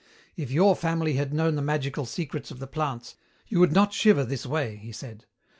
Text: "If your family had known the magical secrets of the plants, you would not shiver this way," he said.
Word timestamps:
"If 0.35 0.49
your 0.49 0.75
family 0.75 1.13
had 1.13 1.31
known 1.31 1.53
the 1.53 1.61
magical 1.61 2.07
secrets 2.07 2.49
of 2.49 2.57
the 2.57 2.65
plants, 2.65 3.17
you 3.45 3.59
would 3.59 3.71
not 3.71 3.93
shiver 3.93 4.25
this 4.25 4.47
way," 4.47 4.77
he 4.77 4.91
said. 4.91 5.27